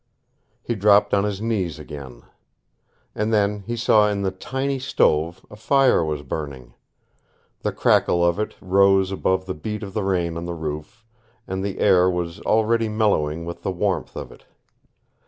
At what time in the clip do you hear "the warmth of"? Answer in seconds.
13.61-14.31